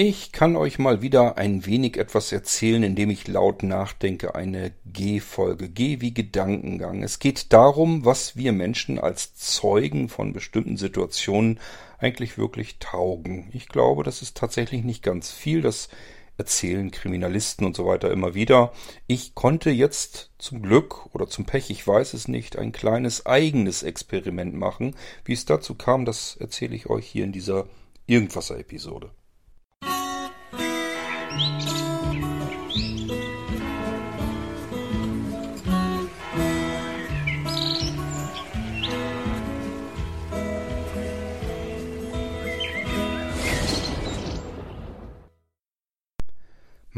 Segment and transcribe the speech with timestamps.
[0.00, 4.36] Ich kann euch mal wieder ein wenig etwas erzählen, indem ich laut nachdenke.
[4.36, 5.68] Eine G-Folge.
[5.68, 7.02] G wie Gedankengang.
[7.02, 11.58] Es geht darum, was wir Menschen als Zeugen von bestimmten Situationen
[11.98, 13.50] eigentlich wirklich taugen.
[13.52, 15.62] Ich glaube, das ist tatsächlich nicht ganz viel.
[15.62, 15.88] Das
[16.36, 18.72] erzählen Kriminalisten und so weiter immer wieder.
[19.08, 23.82] Ich konnte jetzt zum Glück oder zum Pech, ich weiß es nicht, ein kleines eigenes
[23.82, 24.94] Experiment machen.
[25.24, 27.66] Wie es dazu kam, das erzähle ich euch hier in dieser
[28.06, 29.10] Irgendwasser-Episode.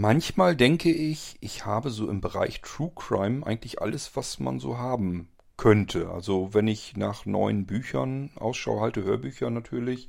[0.02, 4.78] Manchmal denke ich, ich habe so im Bereich True Crime eigentlich alles, was man so
[4.78, 5.28] haben
[5.58, 6.08] könnte.
[6.08, 10.08] Also wenn ich nach neuen Büchern Ausschau halte, Hörbücher natürlich,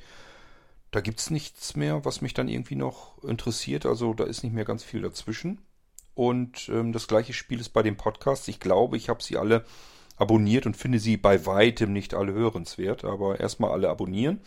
[0.91, 3.85] da gibt's nichts mehr, was mich dann irgendwie noch interessiert.
[3.85, 5.61] Also da ist nicht mehr ganz viel dazwischen.
[6.13, 8.47] Und ähm, das gleiche Spiel ist bei den Podcasts.
[8.49, 9.65] Ich glaube, ich habe sie alle
[10.17, 13.05] abonniert und finde sie bei weitem nicht alle hörenswert.
[13.05, 14.41] Aber erstmal alle abonnieren.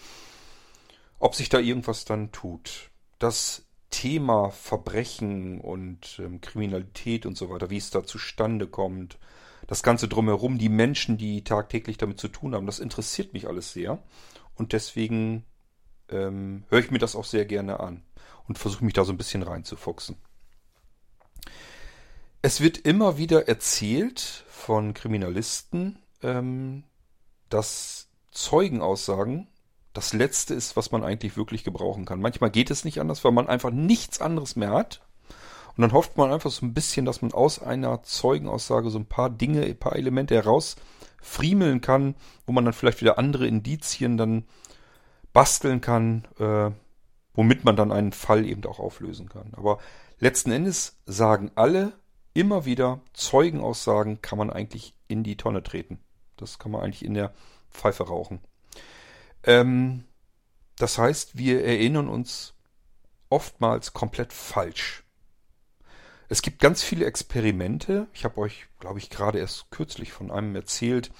[1.18, 2.90] Ob sich da irgendwas dann tut.
[3.18, 9.18] Das Thema Verbrechen und ähm, Kriminalität und so weiter, wie es da zustande kommt,
[9.66, 13.72] das Ganze drumherum, die Menschen, die tagtäglich damit zu tun haben, das interessiert mich alles
[13.72, 14.02] sehr.
[14.56, 15.44] Und deswegen
[16.10, 18.02] ähm, höre ich mir das auch sehr gerne an
[18.46, 20.16] und versuche mich da so ein bisschen reinzufuchsen.
[22.42, 26.84] Es wird immer wieder erzählt von Kriminalisten, ähm,
[27.48, 29.48] dass Zeugenaussagen
[29.94, 32.20] das Letzte ist, was man eigentlich wirklich gebrauchen kann.
[32.20, 35.00] Manchmal geht es nicht anders, weil man einfach nichts anderes mehr hat.
[35.76, 39.06] Und dann hofft man einfach so ein bisschen, dass man aus einer Zeugenaussage so ein
[39.06, 42.14] paar Dinge, ein paar Elemente herausfriemeln kann,
[42.46, 44.44] wo man dann vielleicht wieder andere Indizien dann
[45.34, 46.70] basteln kann, äh,
[47.34, 49.52] womit man dann einen Fall eben auch auflösen kann.
[49.52, 49.78] Aber
[50.18, 51.92] letzten Endes sagen alle
[52.32, 55.98] immer wieder, Zeugenaussagen kann man eigentlich in die Tonne treten.
[56.36, 57.34] Das kann man eigentlich in der
[57.70, 58.40] Pfeife rauchen.
[59.42, 60.04] Ähm,
[60.76, 62.54] das heißt, wir erinnern uns
[63.28, 65.04] oftmals komplett falsch.
[66.28, 68.06] Es gibt ganz viele Experimente.
[68.14, 71.10] Ich habe euch, glaube ich, gerade erst kürzlich von einem erzählt.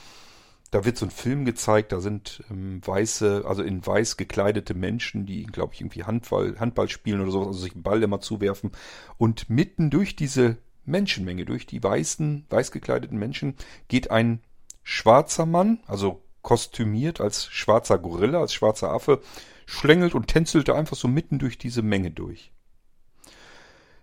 [0.74, 5.24] Da wird so ein Film gezeigt, da sind ähm, weiße, also in weiß gekleidete Menschen,
[5.24, 8.72] die, glaube ich, irgendwie Handball, Handball spielen oder sowas, also sich einen Ball immer zuwerfen.
[9.16, 13.54] Und mitten durch diese Menschenmenge, durch die weißen, weiß gekleideten Menschen,
[13.86, 14.40] geht ein
[14.82, 19.20] schwarzer Mann, also kostümiert als schwarzer Gorilla, als schwarzer Affe,
[19.66, 22.50] schlängelt und tänzelt einfach so mitten durch diese Menge durch.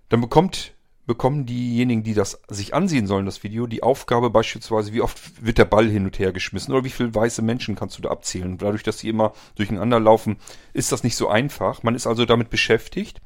[0.07, 0.73] Dann bekommt,
[1.06, 5.57] bekommen diejenigen, die das sich ansehen sollen, das Video, die Aufgabe beispielsweise, wie oft wird
[5.57, 8.57] der Ball hin und her geschmissen oder wie viele weiße Menschen kannst du da abzählen.
[8.57, 10.38] Dadurch, dass sie immer durcheinander laufen,
[10.73, 11.84] ist das nicht so einfach.
[11.84, 13.22] Man ist also damit beschäftigt.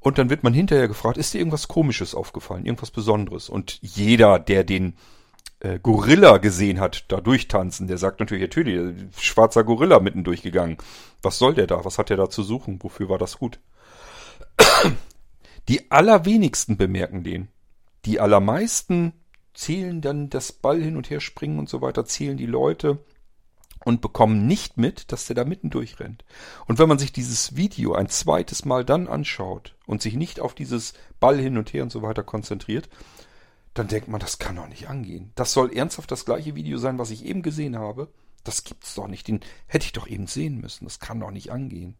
[0.00, 3.48] Und dann wird man hinterher gefragt, ist dir irgendwas Komisches aufgefallen, irgendwas Besonderes?
[3.48, 4.94] Und jeder, der den
[5.60, 10.76] äh, Gorilla gesehen hat, da durchtanzen, der sagt natürlich, natürlich, schwarzer Gorilla mitten durchgegangen.
[11.22, 11.84] Was soll der da?
[11.84, 12.78] Was hat der da zu suchen?
[12.82, 13.58] Wofür war das gut?
[15.68, 17.48] Die allerwenigsten bemerken den.
[18.04, 19.12] Die allermeisten
[19.52, 22.98] zählen dann das Ball hin und her springen und so weiter, zählen die Leute
[23.84, 26.24] und bekommen nicht mit, dass der da mitten durchrennt.
[26.66, 30.54] Und wenn man sich dieses Video ein zweites Mal dann anschaut und sich nicht auf
[30.54, 32.88] dieses Ball hin und her und so weiter konzentriert,
[33.74, 35.32] dann denkt man, das kann doch nicht angehen.
[35.34, 38.12] Das soll ernsthaft das gleiche Video sein, was ich eben gesehen habe.
[38.42, 39.28] Das gibt's doch nicht.
[39.28, 40.84] Den hätte ich doch eben sehen müssen.
[40.84, 41.96] Das kann doch nicht angehen.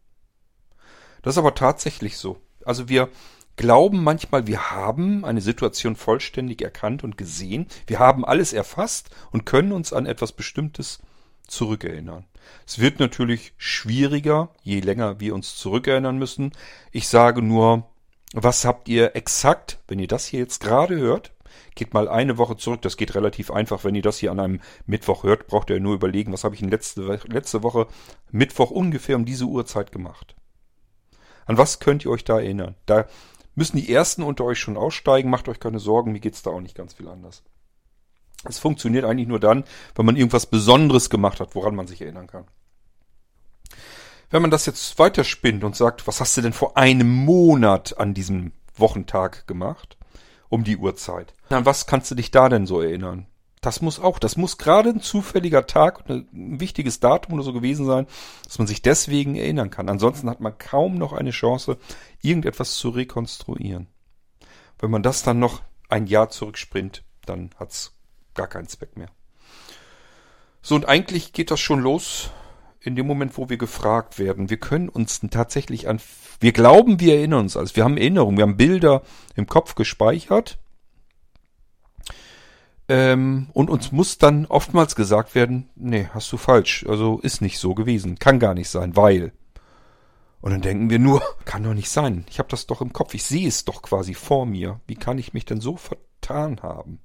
[1.23, 2.39] Das ist aber tatsächlich so.
[2.65, 3.11] Also wir
[3.57, 7.67] glauben manchmal, wir haben eine Situation vollständig erkannt und gesehen.
[7.87, 11.01] Wir haben alles erfasst und können uns an etwas Bestimmtes
[11.47, 12.25] zurückerinnern.
[12.67, 16.53] Es wird natürlich schwieriger, je länger wir uns zurückerinnern müssen.
[16.93, 17.89] Ich sage nur,
[18.33, 21.33] was habt ihr exakt, wenn ihr das hier jetzt gerade hört,
[21.77, 22.83] Geht mal eine Woche zurück.
[22.83, 23.85] Das geht relativ einfach.
[23.85, 26.63] Wenn ihr das hier an einem Mittwoch hört, braucht ihr nur überlegen, was habe ich
[26.63, 27.87] in letzte, letzte Woche
[28.31, 30.35] Mittwoch ungefähr um diese Uhrzeit gemacht.
[31.45, 32.75] An was könnt ihr euch da erinnern?
[32.87, 33.07] Da
[33.57, 35.29] müssen die Ersten unter euch schon aussteigen.
[35.29, 37.43] Macht euch keine Sorgen, mir geht's da auch nicht ganz viel anders.
[38.45, 39.65] Es funktioniert eigentlich nur dann,
[39.97, 42.45] wenn man irgendwas Besonderes gemacht hat, woran man sich erinnern kann.
[44.31, 48.15] Wenn man das jetzt weiterspinnt und sagt, was hast du denn vor einem Monat an
[48.15, 49.97] diesem Wochentag gemacht?
[50.49, 51.35] um die Uhrzeit.
[51.49, 53.27] An was kannst du dich da denn so erinnern?
[53.61, 57.87] Das muss auch, das muss gerade ein zufälliger Tag, ein wichtiges Datum oder so gewesen
[57.87, 58.07] sein,
[58.45, 59.89] dass man sich deswegen erinnern kann.
[59.89, 61.79] Ansonsten hat man kaum noch eine Chance,
[62.23, 63.89] irgendetwas zu rekonstruieren.
[64.79, 67.93] Wenn man das dann noch ein Jahr zurückspringt, dann hat's
[68.35, 69.09] gar keinen Zweck mehr.
[70.63, 72.31] So, und eigentlich geht das schon los
[72.81, 74.51] in dem Moment, wo wir gefragt werden.
[74.51, 76.01] Wir können uns tatsächlich an,
[76.41, 77.75] wir glauben, wir erinnern uns alles.
[77.77, 79.03] Wir haben Erinnerungen, wir haben Bilder
[79.35, 80.59] im Kopf gespeichert.
[82.89, 86.85] Ähm, und uns muss dann oftmals gesagt werden, nee, hast du falsch.
[86.89, 88.19] Also ist nicht so gewesen.
[88.19, 89.33] Kann gar nicht sein, weil.
[90.41, 92.25] Und dann denken wir nur, kann doch nicht sein.
[92.31, 93.15] Ich habe das doch im Kopf.
[93.15, 94.81] Ich sehe es doch quasi vor mir.
[94.87, 97.01] Wie kann ich mich denn so vertan haben?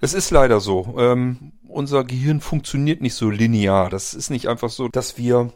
[0.00, 0.94] Es ist leider so.
[0.98, 3.90] Ähm, unser Gehirn funktioniert nicht so linear.
[3.90, 5.52] Das ist nicht einfach so, dass wir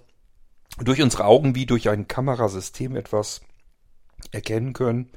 [0.79, 3.41] durch unsere Augen wie durch ein Kamerasystem etwas
[4.33, 5.11] erkennen können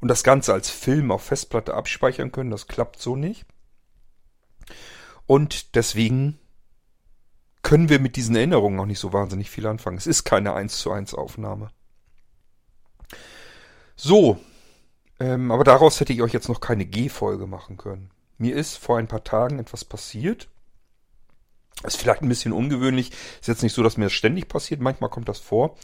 [0.00, 2.50] und das Ganze als Film auf Festplatte abspeichern können.
[2.50, 3.44] Das klappt so nicht.
[5.26, 6.38] Und deswegen
[7.62, 9.98] können wir mit diesen Erinnerungen auch nicht so wahnsinnig viel anfangen.
[9.98, 11.70] Es ist keine 1 zu 1 Aufnahme.
[13.96, 14.40] So,
[15.20, 18.10] ähm, aber daraus hätte ich euch jetzt noch keine G-Folge machen können.
[18.38, 20.48] Mir ist vor ein paar Tagen etwas passiert.
[21.84, 23.10] Ist vielleicht ein bisschen ungewöhnlich.
[23.40, 24.80] Ist jetzt nicht so, dass mir das ständig passiert.
[24.80, 25.76] Manchmal kommt das vor,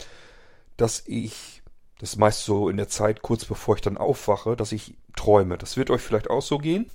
[0.79, 1.63] dass ich,
[1.99, 5.59] das ist meist so in der Zeit kurz bevor ich dann aufwache, dass ich träume.
[5.59, 6.91] Das wird euch vielleicht auch so gehen.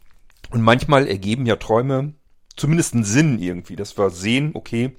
[0.52, 2.14] Und manchmal ergeben ja Träume
[2.56, 4.96] zumindest einen Sinn irgendwie, dass wir sehen, okay,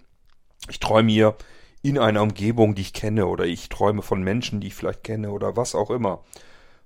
[0.69, 1.37] ich träume hier
[1.83, 5.31] in einer Umgebung, die ich kenne, oder ich träume von Menschen, die ich vielleicht kenne,
[5.31, 6.25] oder was auch immer.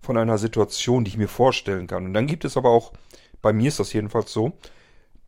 [0.00, 2.06] Von einer Situation, die ich mir vorstellen kann.
[2.06, 2.92] Und dann gibt es aber auch,
[3.42, 4.56] bei mir ist das jedenfalls so,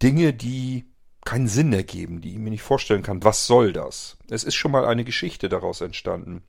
[0.03, 0.87] Dinge, die
[1.25, 3.23] keinen Sinn ergeben, die ich mir nicht vorstellen kann.
[3.25, 4.17] Was soll das?
[4.31, 6.43] Es ist schon mal eine Geschichte daraus entstanden.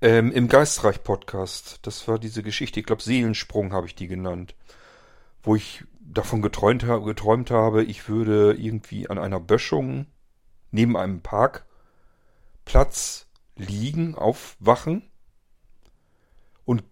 [0.00, 4.54] Ähm, Im Geistreich-Podcast, das war diese Geschichte, ich glaube Seelensprung habe ich die genannt,
[5.42, 10.06] wo ich davon geträumt, geträumt habe, ich würde irgendwie an einer Böschung
[10.70, 11.66] neben einem Parkplatz
[13.56, 15.02] liegen, aufwachen
[16.64, 16.84] und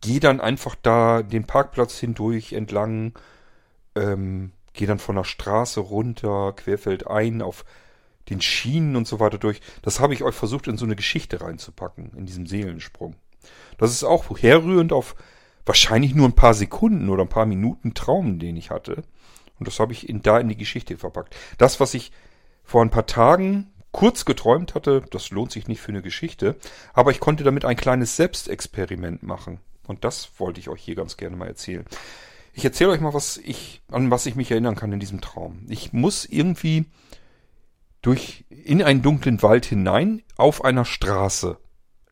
[0.00, 3.18] gehe dann einfach da den Parkplatz hindurch entlang,
[3.96, 7.64] ähm, gehe dann von der Straße runter, querfeld ein auf
[8.30, 9.60] den Schienen und so weiter durch.
[9.82, 13.16] Das habe ich euch versucht in so eine Geschichte reinzupacken, in diesem Seelensprung.
[13.78, 15.14] Das ist auch herrührend auf
[15.66, 19.02] wahrscheinlich nur ein paar Sekunden oder ein paar Minuten Traum, den ich hatte.
[19.58, 21.36] Und das habe ich in, da in die Geschichte verpackt.
[21.58, 22.12] Das, was ich
[22.64, 26.56] vor ein paar Tagen kurz geträumt hatte, das lohnt sich nicht für eine Geschichte,
[26.92, 29.60] aber ich konnte damit ein kleines Selbstexperiment machen.
[29.86, 31.84] Und das wollte ich euch hier ganz gerne mal erzählen.
[32.54, 35.64] Ich erzähle euch mal, was ich, an was ich mich erinnern kann in diesem Traum.
[35.68, 36.86] Ich muss irgendwie
[38.04, 41.58] durch, in einen dunklen Wald hinein auf einer Straße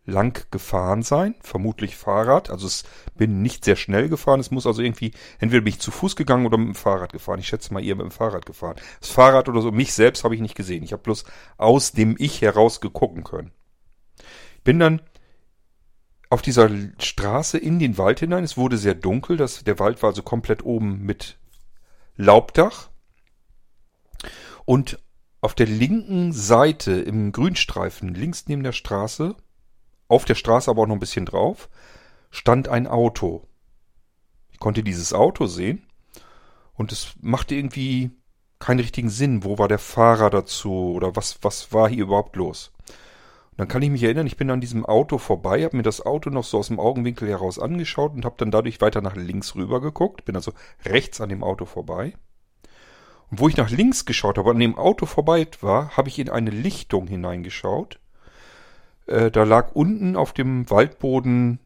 [0.05, 2.51] lang gefahren sein, vermutlich Fahrrad.
[2.51, 2.85] Also es
[3.15, 4.41] bin nicht sehr schnell gefahren.
[4.41, 7.39] Es muss also irgendwie, entweder bin ich zu Fuß gegangen oder mit dem Fahrrad gefahren.
[7.39, 8.77] Ich schätze mal, ihr mit dem Fahrrad gefahren.
[9.01, 10.83] Das Fahrrad oder so, mich selbst habe ich nicht gesehen.
[10.83, 11.25] Ich habe bloß
[11.59, 13.53] aus dem Ich heraus gegucken können.
[14.65, 15.03] Bin dann
[16.31, 18.45] auf dieser Straße in den Wald hinein.
[18.45, 19.37] Es wurde sehr dunkel.
[19.37, 21.39] Das, der Wald war also komplett oben mit
[22.17, 22.89] Laubdach.
[24.65, 24.99] Und
[25.43, 29.35] auf der linken Seite im Grünstreifen, links neben der Straße,
[30.07, 31.69] auf der Straße aber auch noch ein bisschen drauf,
[32.31, 33.49] stand ein Auto.
[34.53, 35.85] Ich konnte dieses Auto sehen
[36.75, 38.13] und es machte irgendwie
[38.61, 39.43] keinen richtigen Sinn.
[39.43, 42.73] Wo war der Fahrer dazu oder was, was war hier überhaupt los?
[43.51, 46.07] Und dann kann ich mich erinnern, ich bin an diesem Auto vorbei, habe mir das
[46.07, 49.57] Auto noch so aus dem Augenwinkel heraus angeschaut und habe dann dadurch weiter nach links
[49.57, 50.53] rüber geguckt, bin also
[50.85, 52.15] rechts an dem Auto vorbei.
[53.35, 56.51] Wo ich nach links geschaut habe, an dem Auto vorbei war, habe ich in eine
[56.51, 57.99] Lichtung hineingeschaut
[59.07, 61.59] äh, da lag unten auf dem Waldboden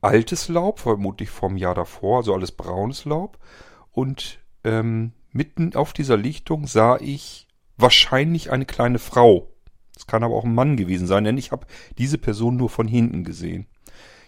[0.00, 3.38] altes Laub, vermutlich vom Jahr davor, also alles braunes Laub.
[3.92, 9.48] Und ähm, mitten auf dieser Lichtung sah ich wahrscheinlich eine kleine Frau.
[9.96, 11.66] Es kann aber auch ein Mann gewesen sein, denn ich habe
[11.98, 13.66] diese Person nur von hinten gesehen.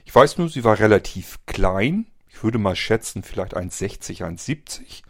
[0.05, 2.07] Ich weiß nur, sie war relativ klein.
[2.29, 5.03] Ich würde mal schätzen, vielleicht 1,60, 1,70.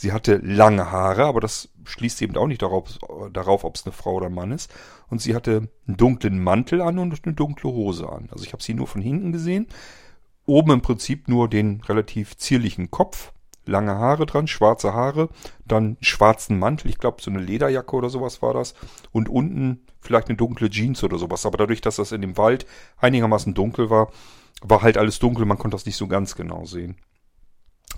[0.00, 2.84] Sie hatte lange Haare, aber das schließt eben auch nicht darauf,
[3.32, 4.72] darauf ob es eine Frau oder ein Mann ist.
[5.08, 8.28] Und sie hatte einen dunklen Mantel an und eine dunkle Hose an.
[8.30, 9.66] Also ich habe sie nur von hinten gesehen.
[10.46, 13.32] Oben im Prinzip nur den relativ zierlichen Kopf,
[13.66, 15.30] lange Haare dran, schwarze Haare,
[15.66, 18.74] dann schwarzen Mantel, ich glaube so eine Lederjacke oder sowas war das.
[19.10, 21.44] Und unten vielleicht eine dunkle Jeans oder sowas.
[21.44, 22.66] Aber dadurch, dass das in dem Wald
[22.98, 24.12] einigermaßen dunkel war,
[24.62, 26.98] war halt alles dunkel, man konnte das nicht so ganz genau sehen.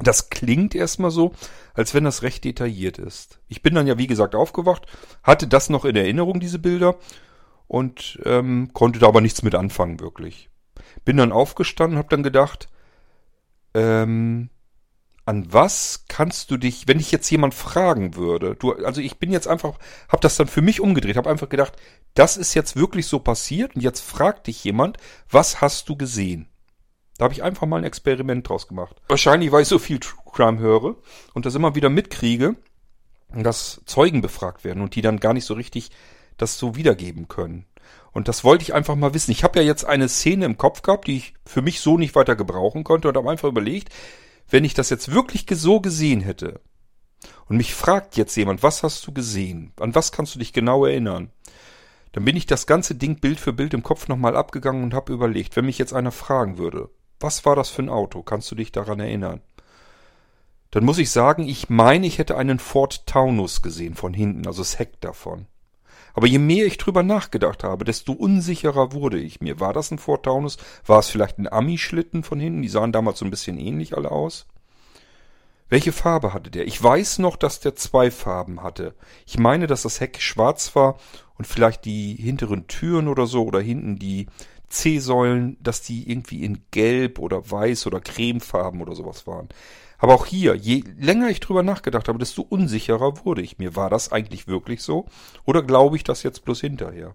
[0.02, 1.32] Das klingt erstmal so,
[1.74, 3.40] als wenn das recht detailliert ist.
[3.48, 4.86] Ich bin dann ja, wie gesagt, aufgewacht,
[5.22, 6.96] hatte das noch in Erinnerung, diese Bilder,
[7.70, 10.50] und ähm, konnte da aber nichts mit anfangen, wirklich.
[11.04, 12.68] Bin dann aufgestanden, hab dann gedacht,
[13.74, 14.50] ähm,
[15.24, 19.30] an was kannst du dich, wenn dich jetzt jemand fragen würde, du, also ich bin
[19.30, 19.78] jetzt einfach,
[20.08, 21.74] hab das dann für mich umgedreht, hab einfach gedacht,
[22.14, 24.96] das ist jetzt wirklich so passiert und jetzt fragt dich jemand,
[25.30, 26.48] was hast du gesehen?
[27.20, 28.96] Da habe ich einfach mal ein Experiment draus gemacht.
[29.06, 30.96] Wahrscheinlich, weil ich so viel True Crime höre
[31.34, 32.56] und das immer wieder mitkriege,
[33.28, 35.90] dass Zeugen befragt werden und die dann gar nicht so richtig
[36.38, 37.66] das so wiedergeben können.
[38.12, 39.32] Und das wollte ich einfach mal wissen.
[39.32, 42.14] Ich habe ja jetzt eine Szene im Kopf gehabt, die ich für mich so nicht
[42.14, 43.92] weiter gebrauchen konnte und habe einfach überlegt,
[44.48, 46.62] wenn ich das jetzt wirklich so gesehen hätte
[47.50, 49.74] und mich fragt jetzt jemand, was hast du gesehen?
[49.78, 51.30] An was kannst du dich genau erinnern?
[52.12, 55.12] Dann bin ich das ganze Ding Bild für Bild im Kopf nochmal abgegangen und habe
[55.12, 56.88] überlegt, wenn mich jetzt einer fragen würde,
[57.20, 58.22] was war das für ein Auto?
[58.22, 59.40] Kannst du dich daran erinnern?
[60.70, 64.62] Dann muss ich sagen, ich meine, ich hätte einen Ford Taunus gesehen von hinten, also
[64.62, 65.46] das Heck davon.
[66.14, 69.60] Aber je mehr ich drüber nachgedacht habe, desto unsicherer wurde ich mir.
[69.60, 70.58] War das ein Ford Taunus?
[70.84, 72.62] War es vielleicht ein Ami-Schlitten von hinten?
[72.62, 74.46] Die sahen damals so ein bisschen ähnlich alle aus.
[75.68, 76.66] Welche Farbe hatte der?
[76.66, 78.94] Ich weiß noch, dass der zwei Farben hatte.
[79.24, 80.98] Ich meine, dass das Heck schwarz war
[81.38, 84.26] und vielleicht die hinteren Türen oder so oder hinten die
[84.70, 89.48] C-Säulen, dass die irgendwie in Gelb oder Weiß oder Cremefarben oder sowas waren.
[89.98, 93.76] Aber auch hier, je länger ich drüber nachgedacht habe, desto unsicherer wurde ich mir.
[93.76, 95.06] War das eigentlich wirklich so?
[95.44, 97.14] Oder glaube ich das jetzt bloß hinterher?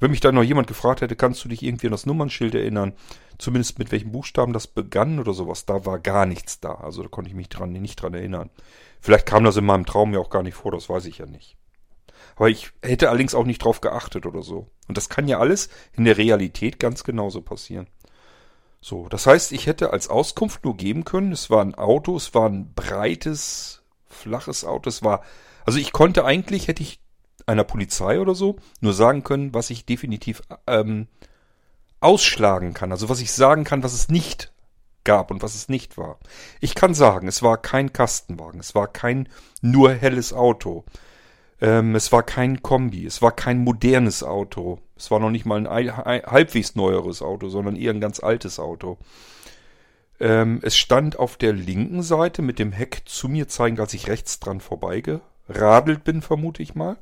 [0.00, 2.94] wenn mich dann noch jemand gefragt hätte, kannst du dich irgendwie an das Nummernschild erinnern,
[3.38, 6.74] zumindest mit welchen Buchstaben das begann oder sowas, da war gar nichts da.
[6.74, 8.50] Also da konnte ich mich dran, nicht dran erinnern.
[9.00, 11.26] Vielleicht kam das in meinem Traum ja auch gar nicht vor, das weiß ich ja
[11.26, 11.56] nicht.
[12.40, 14.70] Aber ich hätte allerdings auch nicht drauf geachtet oder so.
[14.88, 17.86] Und das kann ja alles in der Realität ganz genauso passieren.
[18.80, 22.32] So, das heißt, ich hätte als Auskunft nur geben können, es war ein Auto, es
[22.32, 25.22] war ein breites, flaches Auto, es war,
[25.66, 27.00] also ich konnte eigentlich, hätte ich
[27.44, 31.08] einer Polizei oder so nur sagen können, was ich definitiv ähm,
[32.00, 34.50] ausschlagen kann, also was ich sagen kann, was es nicht
[35.04, 36.18] gab und was es nicht war.
[36.60, 39.28] Ich kann sagen, es war kein Kastenwagen, es war kein
[39.60, 40.86] nur helles Auto,
[41.60, 45.66] ähm, es war kein Kombi, es war kein modernes Auto, es war noch nicht mal
[45.66, 48.98] ein halbwegs neueres Auto, sondern eher ein ganz altes Auto.
[50.18, 54.08] Ähm, es stand auf der linken Seite mit dem Heck zu mir zeigend, als ich
[54.08, 56.98] rechts dran vorbeigeradelt bin, vermute ich mal.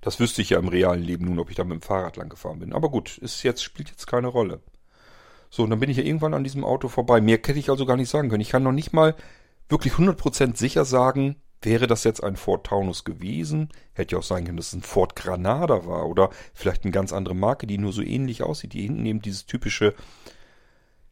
[0.00, 2.28] Das wüsste ich ja im realen Leben nun, ob ich da mit dem Fahrrad lang
[2.28, 2.72] gefahren bin.
[2.72, 4.60] Aber gut, ist jetzt, spielt jetzt keine Rolle.
[5.50, 7.20] So, und dann bin ich ja irgendwann an diesem Auto vorbei.
[7.20, 8.40] Mehr hätte ich also gar nicht sagen können.
[8.40, 9.16] Ich kann noch nicht mal
[9.68, 14.44] wirklich 100% sicher sagen, Wäre das jetzt ein Ford Taunus gewesen, hätte ja auch sein
[14.44, 17.92] können, dass es ein Ford Granada war oder vielleicht eine ganz andere Marke, die nur
[17.92, 19.94] so ähnlich aussieht, die hinten eben dieses typische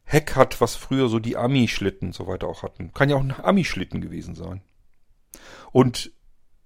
[0.03, 2.93] Heck hat, was früher so die Ami-Schlitten und so weiter auch hatten.
[2.93, 4.61] Kann ja auch ein Ami-Schlitten gewesen sein.
[5.71, 6.11] Und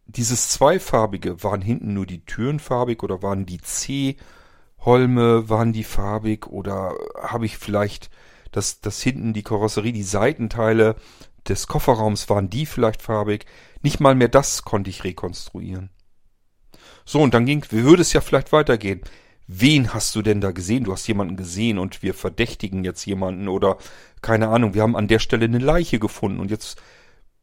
[0.05, 6.47] dieses zweifarbige, waren hinten nur die Türen farbig oder waren die C-Holme, waren die farbig
[6.47, 8.09] oder habe ich vielleicht
[8.51, 10.95] das, das hinten die Karosserie, die Seitenteile
[11.47, 13.45] des Kofferraums waren die vielleicht farbig.
[13.81, 15.89] Nicht mal mehr das konnte ich rekonstruieren.
[17.05, 19.01] So, und dann ging, wie würde es ja vielleicht weitergehen?
[19.47, 20.83] Wen hast du denn da gesehen?
[20.83, 23.77] Du hast jemanden gesehen und wir verdächtigen jetzt jemanden oder
[24.21, 26.79] keine Ahnung, wir haben an der Stelle eine Leiche gefunden und jetzt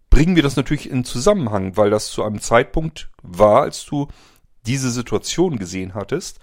[0.09, 4.07] bringen wir das natürlich in Zusammenhang, weil das zu einem Zeitpunkt war, als du
[4.67, 6.39] diese Situation gesehen hattest,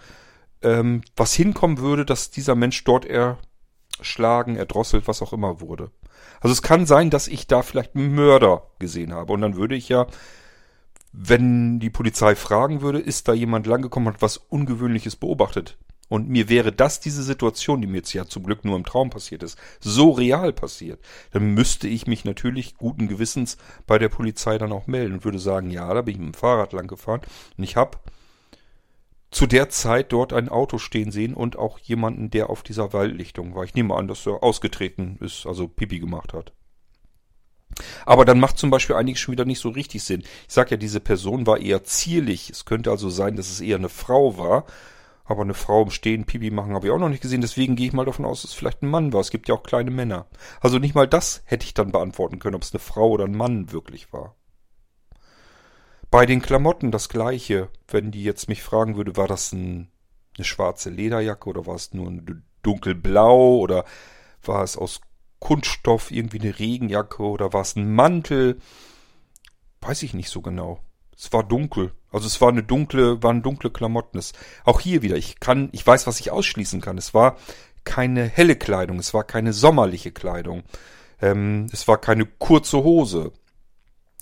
[0.61, 5.91] ähm, was hinkommen würde, dass dieser Mensch dort erschlagen, erdrosselt, was auch immer wurde.
[6.41, 9.33] Also es kann sein, dass ich da vielleicht einen Mörder gesehen habe.
[9.33, 10.07] Und dann würde ich ja,
[11.11, 15.77] wenn die Polizei fragen würde, ist da jemand langgekommen und hat was Ungewöhnliches beobachtet.
[16.09, 19.09] Und mir wäre das diese Situation, die mir jetzt ja zum Glück nur im Traum
[19.09, 20.99] passiert ist, so real passiert,
[21.31, 25.39] dann müsste ich mich natürlich guten Gewissens bei der Polizei dann auch melden und würde
[25.39, 27.21] sagen, ja, da bin ich mit dem Fahrrad lang gefahren
[27.57, 27.97] und ich habe
[29.33, 33.55] zu der Zeit dort ein Auto stehen sehen und auch jemanden, der auf dieser Waldlichtung
[33.55, 33.63] war.
[33.63, 36.53] Ich nehme an, dass er ausgetreten ist, also Pipi gemacht hat.
[38.05, 40.21] Aber dann macht zum Beispiel einiges schon wieder nicht so richtig Sinn.
[40.21, 42.51] Ich sag ja, diese Person war eher zierlich.
[42.51, 44.65] Es könnte also sein, dass es eher eine Frau war.
[45.25, 47.41] Aber eine Frau im Stehen Pipi machen habe ich auch noch nicht gesehen.
[47.41, 49.21] Deswegen gehe ich mal davon aus, dass es vielleicht ein Mann war.
[49.21, 50.27] Es gibt ja auch kleine Männer.
[50.59, 53.35] Also nicht mal das hätte ich dann beantworten können, ob es eine Frau oder ein
[53.35, 54.35] Mann wirklich war.
[56.13, 57.69] Bei den Klamotten das gleiche.
[57.87, 59.89] Wenn die jetzt mich fragen würde, war das ein,
[60.37, 63.83] eine schwarze Lederjacke oder war es nur ein dunkelblau oder
[64.43, 65.01] war es aus
[65.39, 68.59] Kunststoff irgendwie eine Regenjacke oder war es ein Mantel?
[69.81, 70.81] Weiß ich nicht so genau.
[71.17, 71.93] Es war dunkel.
[72.11, 74.19] Also es war eine dunkle, waren dunkle Klamotten.
[74.19, 74.33] Es,
[74.65, 76.99] auch hier wieder, ich kann, ich weiß, was ich ausschließen kann.
[76.99, 77.37] Es war
[77.85, 80.61] keine helle Kleidung, es war keine sommerliche Kleidung.
[81.19, 83.31] Ähm, es war keine kurze Hose.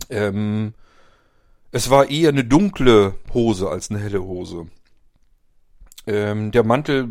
[0.10, 0.74] Ähm,
[1.71, 4.67] es war eher eine dunkle Hose als eine helle Hose.
[6.05, 7.09] Ähm, der Mantel,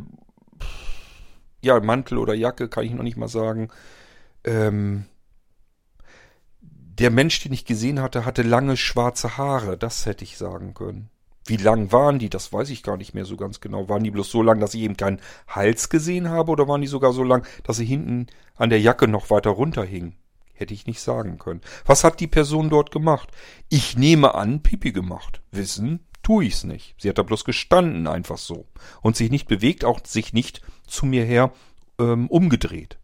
[1.63, 3.69] ja, Mantel oder Jacke kann ich noch nicht mal sagen.
[4.45, 5.07] Ähm,
[6.61, 9.79] der Mensch, den ich gesehen hatte, hatte lange schwarze Haare.
[9.79, 11.09] Das hätte ich sagen können.
[11.47, 12.29] Wie lang waren die?
[12.29, 13.89] Das weiß ich gar nicht mehr so ganz genau.
[13.89, 16.51] Waren die bloß so lang, dass ich eben keinen Hals gesehen habe?
[16.53, 18.27] Oder waren die sogar so lang, dass sie hinten
[18.57, 20.17] an der Jacke noch weiter runterhingen?
[20.61, 21.63] Hätte ich nicht sagen können.
[21.87, 23.31] Was hat die Person dort gemacht?
[23.71, 25.41] Ich nehme an, Pipi gemacht.
[25.51, 26.95] Wissen tue ich's nicht.
[26.99, 28.67] Sie hat da bloß gestanden, einfach so.
[29.01, 31.55] Und sich nicht bewegt, auch sich nicht zu mir her
[31.99, 32.99] ähm, umgedreht.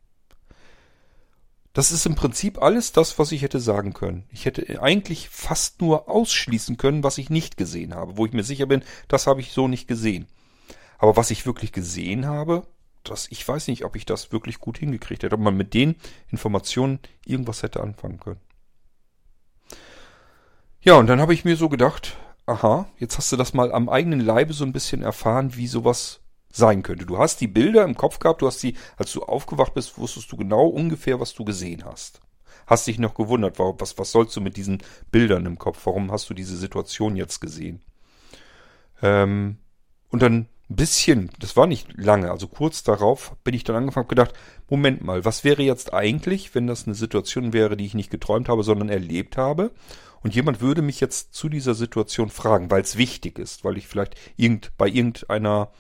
[1.73, 4.25] Das ist im Prinzip alles das, was ich hätte sagen können.
[4.31, 8.45] Ich hätte eigentlich fast nur ausschließen können, was ich nicht gesehen habe, wo ich mir
[8.45, 10.27] sicher bin, das habe ich so nicht gesehen.
[10.99, 12.67] Aber was ich wirklich gesehen habe,
[13.11, 15.97] das, ich weiß nicht, ob ich das wirklich gut hingekriegt hätte, ob man mit den
[16.31, 18.41] Informationen irgendwas hätte anfangen können.
[20.81, 23.89] Ja, und dann habe ich mir so gedacht, aha, jetzt hast du das mal am
[23.89, 26.21] eigenen Leibe so ein bisschen erfahren, wie sowas
[26.51, 27.07] sein könnte.
[27.07, 30.31] Du hast die Bilder im Kopf gehabt, du hast sie, als du aufgewacht bist, wusstest
[30.31, 32.21] du genau ungefähr, was du gesehen hast.
[32.67, 35.85] Hast dich noch gewundert, was, was sollst du mit diesen Bildern im Kopf?
[35.87, 37.83] Warum hast du diese Situation jetzt gesehen?
[39.03, 39.59] Ähm,
[40.09, 44.05] und dann ein bisschen, das war nicht lange, also kurz darauf bin ich dann angefangen
[44.05, 44.33] und gedacht,
[44.69, 48.49] Moment mal, was wäre jetzt eigentlich, wenn das eine Situation wäre, die ich nicht geträumt
[48.49, 49.71] habe, sondern erlebt habe?
[50.23, 53.87] Und jemand würde mich jetzt zu dieser Situation fragen, weil es wichtig ist, weil ich
[53.87, 55.71] vielleicht irgend, bei irgendeiner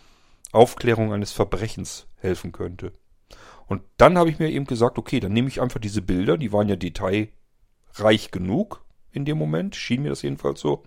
[0.52, 2.92] Aufklärung eines Verbrechens helfen könnte.
[3.66, 6.52] Und dann habe ich mir eben gesagt, okay, dann nehme ich einfach diese Bilder, die
[6.52, 10.84] waren ja detailreich genug in dem Moment, schien mir das jedenfalls so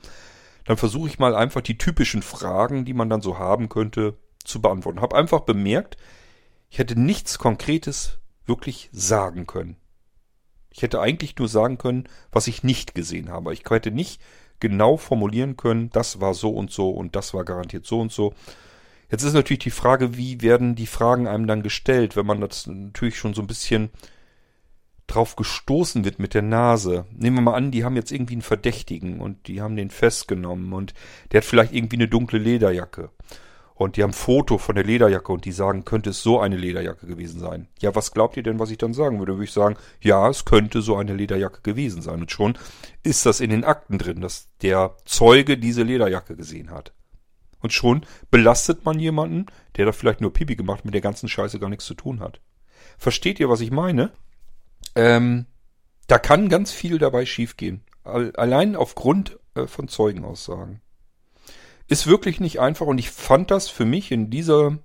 [0.69, 4.61] dann versuche ich mal einfach die typischen Fragen, die man dann so haben könnte, zu
[4.61, 5.01] beantworten.
[5.01, 5.97] Habe einfach bemerkt,
[6.69, 9.77] ich hätte nichts Konkretes wirklich sagen können.
[10.69, 13.51] Ich hätte eigentlich nur sagen können, was ich nicht gesehen habe.
[13.51, 14.21] Ich hätte nicht
[14.59, 18.35] genau formulieren können, das war so und so und das war garantiert so und so.
[19.09, 22.67] Jetzt ist natürlich die Frage, wie werden die Fragen einem dann gestellt, wenn man das
[22.67, 23.89] natürlich schon so ein bisschen
[25.09, 27.05] drauf gestoßen wird mit der Nase.
[27.11, 30.73] Nehmen wir mal an, die haben jetzt irgendwie einen Verdächtigen und die haben den festgenommen
[30.73, 30.93] und
[31.31, 33.09] der hat vielleicht irgendwie eine dunkle Lederjacke.
[33.79, 36.57] Und die haben ein Foto von der Lederjacke und die sagen, könnte es so eine
[36.57, 37.69] Lederjacke gewesen sein.
[37.79, 39.35] Ja, was glaubt ihr denn, was ich dann sagen würde?
[39.35, 42.19] Würde ich sagen, ja, es könnte so eine Lederjacke gewesen sein.
[42.19, 42.57] Und schon
[43.03, 46.91] ist das in den Akten drin, dass der Zeuge diese Lederjacke gesehen hat.
[47.61, 49.45] Und schon belastet man jemanden,
[49.77, 52.41] der da vielleicht nur Pipi gemacht, mit der ganzen Scheiße gar nichts zu tun hat.
[52.97, 54.11] Versteht ihr, was ich meine?
[54.95, 55.45] Ähm,
[56.07, 57.83] da kann ganz viel dabei schiefgehen.
[58.03, 60.81] Allein aufgrund äh, von Zeugenaussagen.
[61.87, 64.77] Ist wirklich nicht einfach und ich fand das für mich in dieser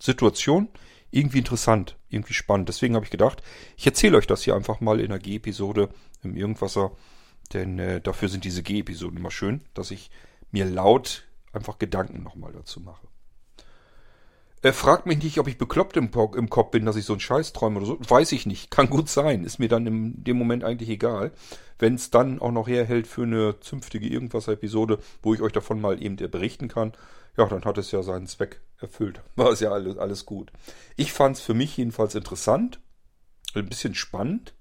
[0.00, 0.68] Situation
[1.10, 2.68] irgendwie interessant, irgendwie spannend.
[2.68, 3.42] Deswegen habe ich gedacht,
[3.76, 5.88] ich erzähle euch das hier einfach mal in einer G-Episode
[6.22, 6.92] im Irgendwasser,
[7.52, 10.10] denn äh, dafür sind diese G-Episoden immer schön, dass ich
[10.50, 13.06] mir laut einfach Gedanken nochmal dazu mache.
[14.64, 17.20] Er fragt mich nicht, ob ich bekloppt im, im, Kopf bin, dass ich so einen
[17.20, 17.98] Scheiß träume oder so.
[18.00, 18.70] Weiß ich nicht.
[18.70, 19.44] Kann gut sein.
[19.44, 21.32] Ist mir dann in dem Moment eigentlich egal.
[21.78, 26.02] Wenn es dann auch noch herhält für eine zünftige Irgendwas-Episode, wo ich euch davon mal
[26.02, 26.94] eben berichten kann,
[27.36, 29.20] ja, dann hat es ja seinen Zweck erfüllt.
[29.36, 30.50] War es ja alles, alles gut.
[30.96, 32.80] Ich fand es für mich jedenfalls interessant.
[33.54, 34.54] Ein bisschen spannend.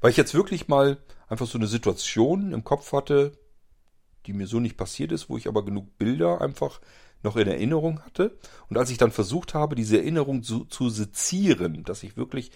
[0.00, 3.32] Weil ich jetzt wirklich mal einfach so eine Situation im Kopf hatte,
[4.26, 6.80] die mir so nicht passiert ist, wo ich aber genug Bilder einfach
[7.22, 8.38] noch in Erinnerung hatte.
[8.68, 12.50] Und als ich dann versucht habe, diese Erinnerung zu, zu sezieren, dass ich wirklich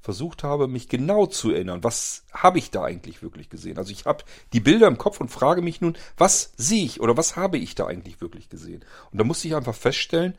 [0.00, 3.78] versucht habe, mich genau zu erinnern, was habe ich da eigentlich wirklich gesehen?
[3.78, 7.16] Also ich habe die Bilder im Kopf und frage mich nun, was sehe ich oder
[7.16, 8.84] was habe ich da eigentlich wirklich gesehen?
[9.12, 10.34] Und da musste ich einfach feststellen,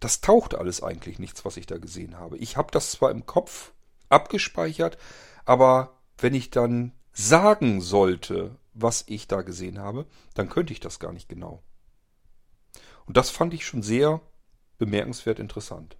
[0.00, 2.38] das taucht alles eigentlich nichts, was ich da gesehen habe.
[2.38, 3.72] Ich habe das zwar im Kopf
[4.08, 4.96] abgespeichert,
[5.44, 10.98] aber wenn ich dann sagen sollte, was ich da gesehen habe, dann könnte ich das
[10.98, 11.62] gar nicht genau.
[13.06, 14.20] Und das fand ich schon sehr
[14.78, 15.96] bemerkenswert interessant.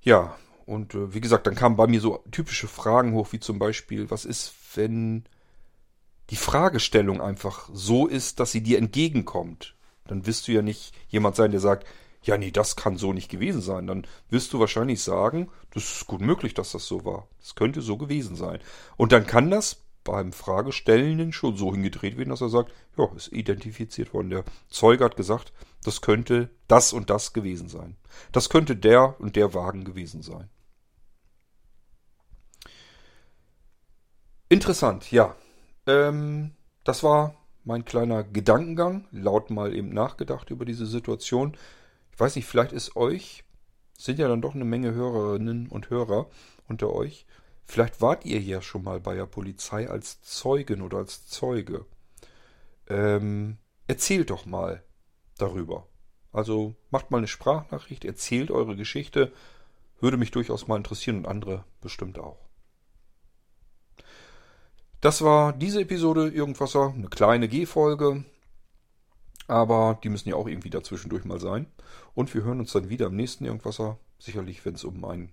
[0.00, 3.58] Ja, und äh, wie gesagt, dann kamen bei mir so typische Fragen hoch, wie zum
[3.58, 5.24] Beispiel, was ist, wenn
[6.30, 9.76] die Fragestellung einfach so ist, dass sie dir entgegenkommt?
[10.06, 11.86] Dann wirst du ja nicht jemand sein, der sagt,
[12.22, 13.86] ja, nee, das kann so nicht gewesen sein.
[13.86, 17.28] Dann wirst du wahrscheinlich sagen, das ist gut möglich, dass das so war.
[17.40, 18.60] Es könnte so gewesen sein.
[18.96, 23.32] Und dann kann das beim Fragestellenden schon so hingedreht werden, dass er sagt, ja, ist
[23.32, 24.30] identifiziert worden.
[24.30, 25.52] Der Zeuge hat gesagt,
[25.84, 27.96] das könnte das und das gewesen sein.
[28.32, 30.48] Das könnte der und der Wagen gewesen sein.
[34.48, 35.36] Interessant, ja.
[35.86, 36.52] Ähm,
[36.84, 37.34] das war
[37.64, 41.54] mein kleiner Gedankengang, laut mal eben nachgedacht über diese Situation.
[42.12, 43.44] Ich weiß nicht, vielleicht ist euch,
[43.98, 46.30] sind ja dann doch eine Menge Hörerinnen und Hörer
[46.66, 47.26] unter euch,
[47.70, 51.84] Vielleicht wart ihr ja schon mal bei der Polizei als Zeugin oder als Zeuge.
[52.88, 54.82] Ähm, erzählt doch mal
[55.36, 55.86] darüber.
[56.32, 59.32] Also macht mal eine Sprachnachricht, erzählt eure Geschichte.
[60.00, 62.38] Würde mich durchaus mal interessieren und andere bestimmt auch.
[65.02, 68.24] Das war diese Episode Irgendwasser, eine kleine G-Folge.
[69.46, 71.66] Aber die müssen ja auch irgendwie dazwischendurch mal sein.
[72.14, 73.98] Und wir hören uns dann wieder im nächsten Irgendwasser.
[74.18, 75.32] Sicherlich, wenn es um ein